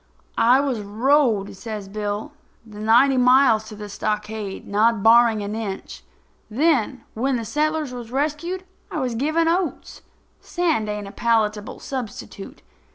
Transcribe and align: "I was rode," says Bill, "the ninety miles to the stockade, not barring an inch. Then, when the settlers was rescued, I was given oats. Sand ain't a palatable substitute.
"I 0.39 0.59
was 0.61 0.79
rode," 0.79 1.55
says 1.55 1.87
Bill, 1.87 2.31
"the 2.65 2.79
ninety 2.79 3.17
miles 3.17 3.65
to 3.65 3.75
the 3.75 3.87
stockade, 3.87 4.67
not 4.67 5.03
barring 5.03 5.43
an 5.43 5.53
inch. 5.53 6.03
Then, 6.49 7.03
when 7.13 7.35
the 7.35 7.45
settlers 7.45 7.93
was 7.93 8.11
rescued, 8.11 8.63
I 8.89 8.99
was 8.99 9.13
given 9.13 9.47
oats. 9.47 10.01
Sand 10.39 10.89
ain't 10.89 11.07
a 11.07 11.11
palatable 11.11 11.77
substitute. 11.81 12.63